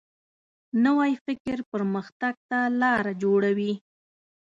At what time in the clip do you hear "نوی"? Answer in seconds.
0.85-1.11